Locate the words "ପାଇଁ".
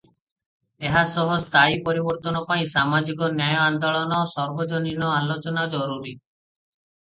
2.47-2.65